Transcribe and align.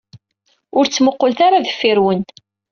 Ur 0.77 0.85
ttmuqqulet 0.85 1.39
ara 1.47 1.63
deffir-wen. 1.65 2.21